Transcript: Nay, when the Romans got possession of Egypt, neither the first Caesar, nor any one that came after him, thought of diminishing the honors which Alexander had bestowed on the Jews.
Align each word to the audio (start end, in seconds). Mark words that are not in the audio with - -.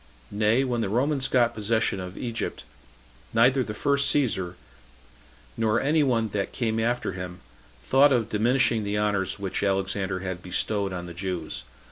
Nay, 0.31 0.63
when 0.63 0.81
the 0.81 0.89
Romans 0.89 1.27
got 1.27 1.53
possession 1.53 1.99
of 1.99 2.17
Egypt, 2.17 2.63
neither 3.35 3.61
the 3.61 3.75
first 3.75 4.09
Caesar, 4.09 4.55
nor 5.55 5.79
any 5.79 6.01
one 6.01 6.29
that 6.29 6.51
came 6.51 6.79
after 6.79 7.11
him, 7.11 7.41
thought 7.83 8.11
of 8.11 8.27
diminishing 8.27 8.83
the 8.83 8.97
honors 8.97 9.37
which 9.37 9.61
Alexander 9.61 10.21
had 10.21 10.41
bestowed 10.41 10.91
on 10.91 11.05
the 11.05 11.13
Jews. 11.13 11.65